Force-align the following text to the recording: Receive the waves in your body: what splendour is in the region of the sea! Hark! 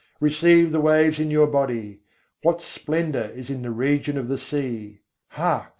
Receive 0.19 0.71
the 0.71 0.81
waves 0.81 1.19
in 1.19 1.29
your 1.29 1.45
body: 1.45 1.99
what 2.41 2.59
splendour 2.59 3.25
is 3.35 3.51
in 3.51 3.61
the 3.61 3.69
region 3.69 4.17
of 4.17 4.29
the 4.29 4.39
sea! 4.39 5.01
Hark! 5.27 5.67